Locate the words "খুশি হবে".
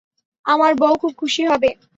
1.17-1.69